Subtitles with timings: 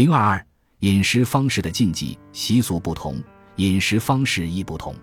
[0.00, 0.46] 零二二，
[0.78, 3.22] 饮食方式的禁忌习俗不同，
[3.56, 4.94] 饮食方式亦不同。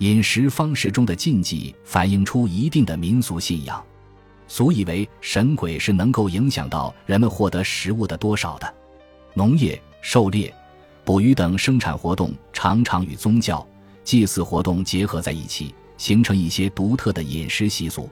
[0.00, 3.82] 饮食方式中的禁忌反映出一定的民俗信仰。
[4.46, 8.74] 俗以为神鬼是能够影响到人们获得食物的多少的。
[9.32, 10.54] 农业、狩猎、
[11.02, 13.66] 捕鱼等生产活动常常与宗教、
[14.04, 18.06] 祭祀活动结合在一起，形成一些独特的饮食习俗。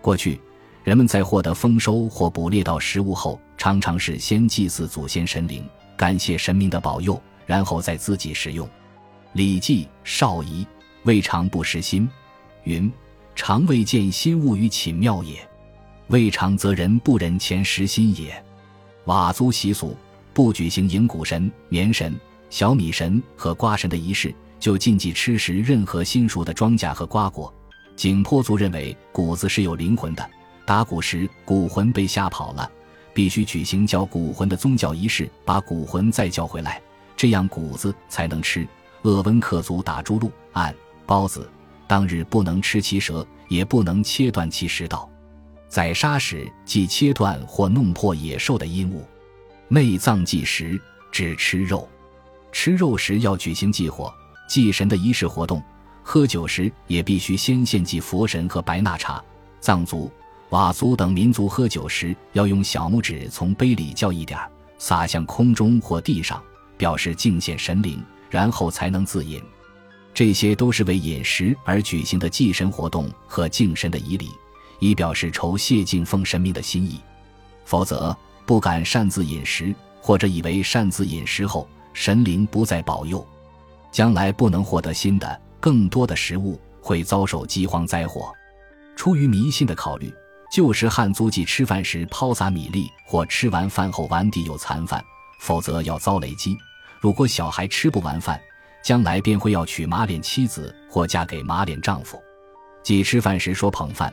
[0.00, 0.40] 过去，
[0.86, 8.64] 人们在获得丰收或捕猎到食物后，常常是先祭祀祖先神灵，感谢神明的保佑，然后再自己食用。
[9.32, 10.62] 《礼记·少仪》
[11.02, 12.08] ：“未尝不食心。”
[12.62, 12.88] 云
[13.34, 15.36] ：“常未见心物于寝庙也。”
[16.06, 18.40] 未尝则人不忍前食心也。
[19.06, 19.96] 佤族习俗
[20.32, 22.14] 不举行迎谷神、棉神、
[22.48, 27.52] 小米神和瓜神的仪式，就禁忌吃食任何新熟的庄稼和瓜果。
[27.96, 30.30] 景颇族认为谷子是有灵魂的，
[30.66, 32.68] 打谷时谷魂被吓跑了，
[33.14, 36.82] 必须举行叫谷魂的宗教仪式，把谷魂再叫回来，
[37.16, 38.66] 这样谷子才能吃。
[39.02, 40.74] 鄂温克族打猪鹿、按
[41.06, 41.48] 包子，
[41.86, 45.08] 当日不能吃其舌，也不能切断其食道。
[45.68, 49.02] 宰杀时，即切断或弄破野兽的阴物；
[49.68, 50.80] 内脏忌食，
[51.12, 51.88] 只吃肉。
[52.50, 54.12] 吃肉时要举行祭火、
[54.48, 55.60] 祭神的仪式活动；
[56.02, 59.22] 喝酒时也必须先献祭佛神和白纳茶。
[59.60, 60.10] 藏族、
[60.50, 64.38] 佤族等民族喝酒时，要用小拇指从杯里浇一点，
[64.78, 66.42] 洒向空中或地上，
[66.76, 69.42] 表示敬献神灵，然后才能自饮。
[70.14, 74.28] 这些都是为饮食而举行的祭神活动和敬神的仪礼。
[74.78, 77.00] 以表示酬谢敬奉神明的心意，
[77.64, 78.14] 否则
[78.44, 83.26] 不敢擅自饮食，或者以为擅自饮食后神灵不再保佑，
[83.90, 88.30] 将来不能获得新的更多的食物，会遭受饥荒灾祸。
[88.94, 90.12] 出于迷信的考虑，
[90.50, 95.04] 旧时汉族忌吃饭时抛洒米粒，或吃完饭后碗底有残饭，
[95.40, 96.56] 否则要遭雷击。
[97.00, 98.40] 如果小孩吃不完饭，
[98.82, 102.22] 将来便会要娶马脸妻子或嫁给马脸丈夫。
[102.82, 104.12] 忌吃饭时说捧饭。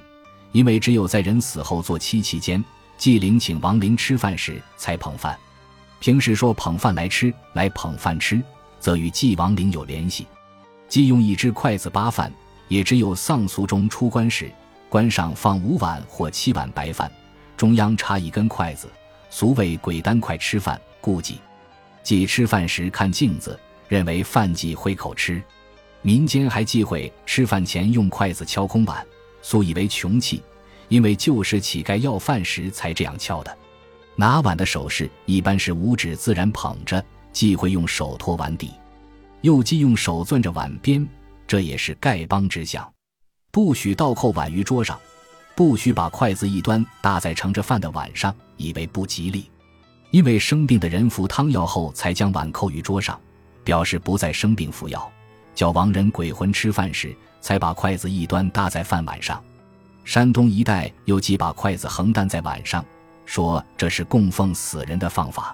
[0.51, 2.63] 因为只有在人死后做七期间，
[2.95, 5.35] 祭灵请亡灵吃饭时才捧饭。
[5.99, 8.39] 平时说捧饭来吃，来捧饭吃，
[8.79, 10.27] 则与祭亡灵有联系。
[10.87, 12.31] 忌用一只筷子扒饭，
[12.67, 14.51] 也只有丧俗中出棺时，
[14.93, 17.11] 棺上放五碗或七碗白饭，
[17.57, 18.87] 中央插一根筷子，
[19.31, 21.39] 俗谓鬼单筷吃饭，故忌。
[22.03, 25.41] 忌吃饭时看镜子，认为饭忌会口吃。
[26.03, 29.03] 民间还忌讳吃饭前用筷子敲空碗。
[29.41, 30.43] 素以为穷气，
[30.89, 33.57] 因为旧时乞丐要饭时才这样敲的。
[34.15, 38.69] 拿碗的手势一般是五指自然捧着，忌讳用手托碗底，
[39.41, 41.03] 又忌用手攥着碗边，
[41.47, 42.87] 这也是丐帮之相。
[43.53, 44.99] 不许倒扣碗于桌上，
[45.55, 49.47] 不许把筷子一端搭在盛着饭的碗上，以为不吉利。
[50.09, 53.17] 因为生病的人服汤药后才将碗扣于桌上，
[53.63, 55.07] 表示不再生病服药。
[55.53, 57.15] 叫亡人鬼魂吃饭时。
[57.43, 59.43] 才把筷子一端搭在饭碗上，
[60.05, 62.83] 山东一带又忌把筷子横担在碗上，
[63.25, 65.53] 说这是供奉死人的方法。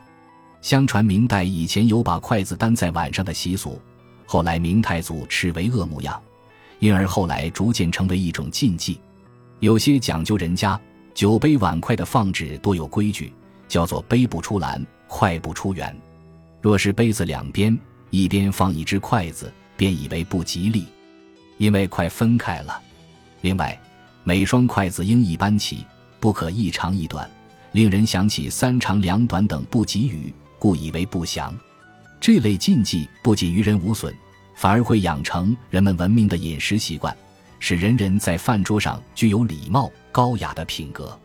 [0.62, 3.82] 相传明代以前有把筷子担在碗上的习俗，
[4.28, 6.22] 后来明太祖斥为恶模样，
[6.80, 9.00] 因而后来逐渐成为一种禁忌。
[9.60, 10.80] 有些讲究人家
[11.14, 13.32] 酒杯碗筷的放置多有规矩，
[13.68, 15.96] 叫做杯不出篮，筷不出圆。
[16.62, 17.78] 若是杯子两边
[18.10, 20.86] 一边放一只筷子，便以为不吉利。
[21.58, 22.82] 因为快分开了，
[23.42, 23.78] 另外，
[24.24, 25.86] 每双筷子应一般齐，
[26.20, 27.30] 不可一长一短，
[27.74, 31.54] 令人想起三长两短等不吉语，故以为不祥。
[32.22, 34.16] 这类禁忌不仅于人无损，
[34.60, 37.16] 反而会养成人们文明的饮食习惯，
[37.60, 41.18] 使人人在饭桌上具有礼貌高雅的品格。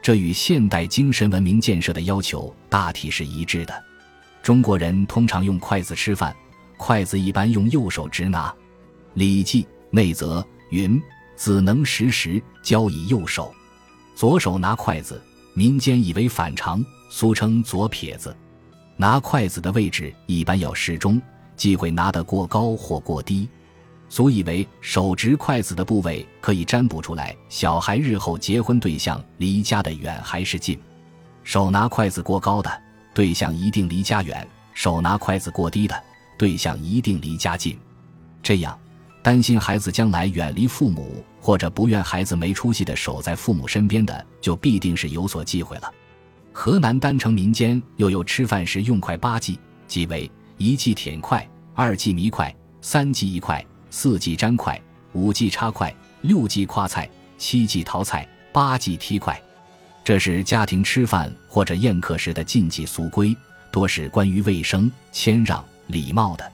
[0.00, 3.84] 这与现代精神文明建设的要求大体是一致的。
[4.42, 6.34] 中国人通常用筷子吃饭，
[6.78, 8.48] 筷子一般用右手直拿。
[9.12, 10.40] 《礼记·内则》
[10.70, 10.98] 云
[11.36, 13.54] ：“子能食时，交以右手，
[14.14, 15.20] 左手拿筷子。”
[15.52, 18.34] 民间以为反常，俗称“左撇子”。
[18.96, 21.20] 拿筷子的位置一般要适中，
[21.60, 23.46] 忌讳拿得过高或过低。
[24.08, 30.80] 俗以为手执筷子的部位可以占卜出来小孩日后结婚对象离家的远还是近。
[31.44, 36.02] 手拿筷子过高的对象一定离家远，手拿筷子过低的
[36.38, 37.78] 对象一定离家近。
[38.42, 38.74] 这样。
[39.22, 45.92] 担心孩子将来远离父母，或者不愿孩子没出息的守在父母身边的，就必定是有所忌讳了。
[46.54, 50.30] 河南郸城民间又有吃饭时用筷八忌，即为
[50.62, 54.78] 一忌舔筷，二忌迷筷，三忌一筷，四忌粘筷，
[55.14, 55.90] 五忌插筷，
[56.20, 57.08] 六忌夸菜，
[57.38, 59.40] 七忌淘菜，八忌踢筷。
[60.04, 63.34] 这是家庭吃饭或者宴客时的禁忌俗规，
[63.72, 66.52] 多是关于卫生、谦让、礼貌的，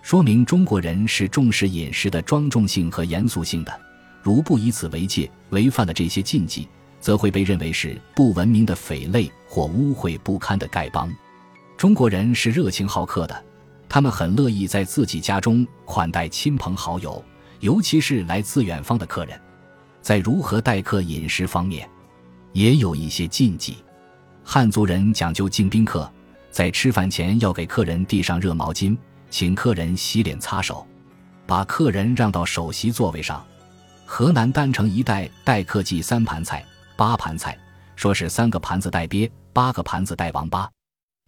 [0.00, 3.80] 说明中国人是重视饮食的庄重性和严肃性的。
[4.22, 6.66] 如不以此为戒，违反了这些禁忌，
[7.02, 11.14] 则会被认为是不文明的匪类或污秽不堪的丐帮。
[11.82, 13.44] 中国人是热情好客的，
[13.88, 17.20] 他们很乐意在自己家中款待亲朋好友，
[17.58, 19.36] 尤其是来自远方的客人。
[20.00, 21.90] 在如何待客饮食方面，
[22.52, 23.78] 也有一些禁忌。
[24.44, 26.08] 汉族人讲究敬宾客，
[26.52, 28.96] 在吃饭前要给客人递上热毛巾，
[29.28, 30.86] 请客人洗脸擦手，
[31.48, 33.44] 把客人让到首席座位上。
[34.06, 36.64] 河南郸城一带待客祭三盘菜、
[36.96, 37.58] 八盘菜，
[37.96, 40.70] 说是三个盘子带鳖，八个盘子带王八。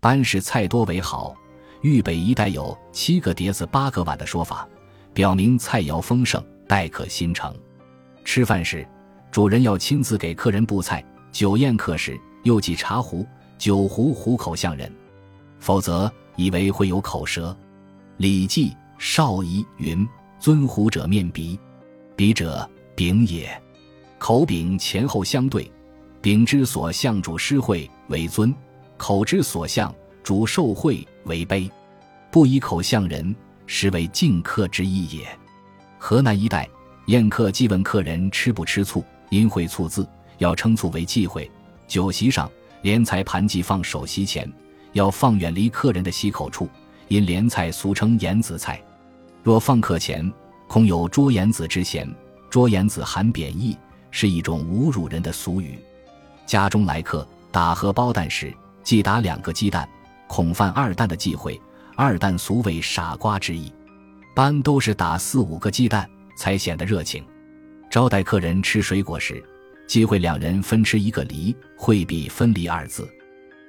[0.04, 1.34] 班氏菜多为好。
[1.80, 4.68] 豫北一带有七个碟子八个碗的说法，
[5.14, 7.50] 表明菜肴丰盛，待客心诚。
[8.22, 8.86] 吃饭时，
[9.30, 11.02] 主人要亲自给客人布菜；
[11.32, 14.94] 酒宴客时，又忌茶壶、酒壶壶口向人，
[15.58, 17.50] 否则以为会有口舌。
[18.18, 20.06] 《礼记·少仪》云
[20.38, 21.58] ：“尊壶者面鼻，
[22.14, 23.50] 鼻者。”丙也，
[24.18, 25.72] 口丙前后相对，
[26.20, 28.54] 丙之所向主施惠为尊，
[29.06, 31.70] 口之所向主受贿为卑，
[32.30, 33.36] 不以口向人，
[33.66, 35.28] 实为敬客之意也。
[35.98, 36.66] 河南一带
[37.08, 40.08] 宴客既问客人吃不吃醋，因会醋字，
[40.38, 41.50] 要称醋为忌讳。
[41.86, 44.50] 酒席上莲菜盘既放首席前，
[44.94, 46.66] 要放远离客人的席口处，
[47.08, 48.82] 因莲菜俗称盐子菜，
[49.42, 50.32] 若放客前，
[50.66, 52.10] 恐有捉盐子之嫌。
[52.48, 53.76] 捉盐子含贬义，
[54.10, 55.78] 是一种侮辱人的俗语。
[56.46, 58.50] 家中来客打荷包蛋时，
[58.84, 59.88] 即打两个鸡蛋，
[60.28, 61.60] 恐犯二蛋的忌讳。
[61.96, 63.72] 二蛋俗为傻瓜之意，
[64.34, 67.24] 般都是打四五个鸡蛋才显得热情。
[67.88, 69.42] 招待客人吃水果时，
[69.86, 73.08] 忌讳两人分吃一个梨，会避分离二字。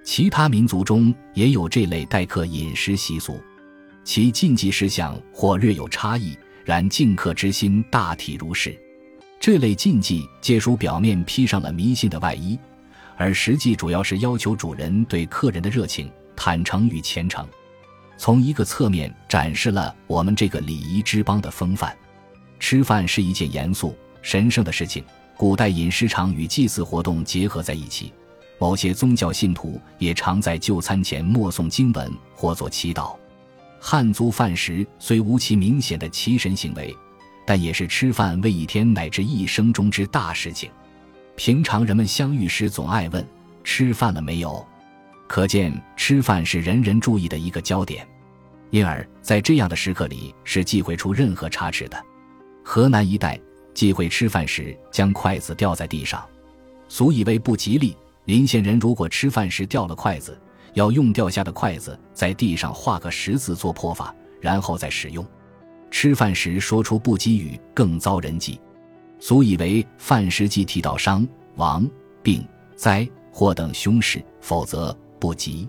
[0.04, 3.40] 其他民族中也有这类待客饮食习俗，
[4.04, 6.36] 其禁忌事项或略有差异。
[6.64, 8.76] 然敬客之心大体如是，
[9.40, 12.60] 这类禁忌皆属表面披上了迷信的外衣，
[13.18, 17.48] 而实际主要是要求主人对客人的热情、坦诚与虔诚，
[18.18, 21.96] 从一个侧面展示了我们这个礼仪之邦的风范。
[22.60, 25.04] 吃饭是一件严肃、神圣的事情，
[25.38, 28.12] 古代饮食常与祭祀活动结合在一起，
[28.58, 33.16] 某些宗教信徒也常在就餐前默诵经文或做祈祷。
[33.80, 36.96] 汉族饭食虽无其明显的祈神行为，
[37.46, 40.72] 但也是吃饭为一天乃至一生中之大事情。
[41.36, 43.26] 平常人们相遇时总爱问
[43.64, 44.66] ：“吃饭了没有？”
[45.28, 48.08] 可见吃饭是人人注意的一个焦点，
[48.70, 52.02] 因而，在这样的时刻里是忌讳出任何差池的。
[52.64, 53.40] 河南一带
[53.74, 56.24] 忌讳吃饭时将筷子掉在地上，
[56.88, 57.98] 俗以为不吉利。
[58.26, 60.40] 临县人如果吃饭时掉了筷子，
[60.74, 65.26] 要用掉下的筷子在地上画个十字做破法，然后再使用。
[65.92, 68.60] 吃饭时说出不吉语更遭人忌，
[69.20, 71.88] 俗以为饭食忌提到伤亡、
[72.22, 72.46] 病
[72.76, 75.68] 灾祸等凶事，否则不吉。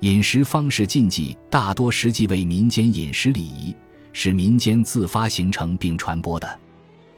[0.00, 3.74] 饮食方式禁忌大多实际为民间饮食礼仪，
[4.12, 6.60] 是民间自发形成并传播的。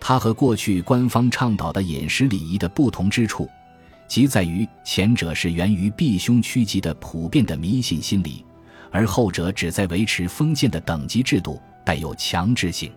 [0.01, 3.49] 它和过去官方倡导的饮食礼仪的不同之处。
[4.07, 8.43] 即在于前者是源于避凶趋吉的普遍的迷信心理，
[8.91, 12.91] 而后者只在维持封建的等级制度，带有强制性。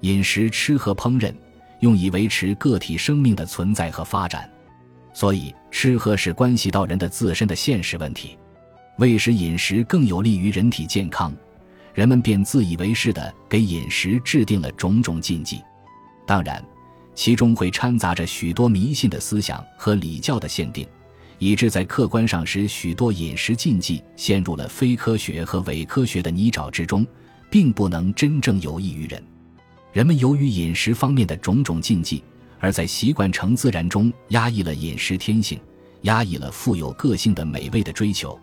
[0.00, 1.34] 饮食吃喝烹饪，
[1.80, 4.50] 用以维持个体生命的存在和发展，
[5.12, 8.36] 所以吃喝是关系到人的自身的现实问题。
[8.98, 11.32] 为使饮食更有利于人体健康，
[11.94, 15.60] 人们便自以为是地给饮食制定了种种禁忌。
[16.26, 16.64] 当然。
[17.14, 20.86] 其中会掺杂着许多迷信的思想和礼教的限定，
[21.40, 27.04] 以致在客观上使许多饮食禁忌陷入了非科学和伪科学的泥沼之中，
[27.50, 29.20] 并不能真正有益于人。
[29.92, 32.22] 人们由于饮食方面的种种禁忌，
[32.60, 35.58] 而在习惯成自然中压抑了饮食天性，
[36.02, 38.38] 压抑了富有个性的美味的追求，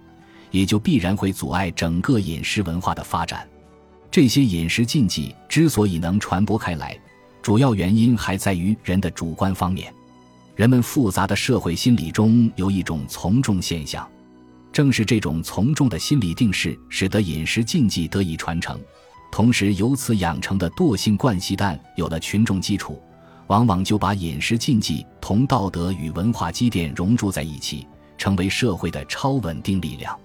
[0.51, 3.47] 也就必然会阻碍整个饮食文化的发展。
[4.09, 6.97] 这些饮食禁忌之所以能传播开来，
[7.41, 9.93] 主要原因还在于人的主观方面，
[10.55, 14.09] 人们复杂的社会心理中有一种从众现象，
[14.71, 18.79] 正是这种从众的心理定势，使得饮食禁忌得以传承，
[19.35, 23.03] 同时由此养成的惰性惯习但有了群众基础，
[23.47, 27.85] 往往就把饮食禁忌同道德与文化积淀融入在一起，
[28.17, 30.17] 成为社会的超稳定力量。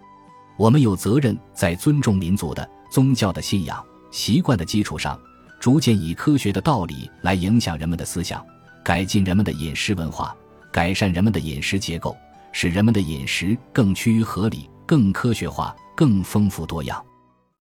[0.57, 5.19] 我们有责任在尊重民族的宗教的信仰习惯的基础上。
[5.59, 8.47] 逐渐以科学的道理来影响人们的思想，
[8.85, 10.33] 改进人们的饮食文化，
[10.71, 12.17] 改善人们的饮食结构，
[12.53, 17.05] 使人们的饮食更趋于合理、更科学化、更丰富多样。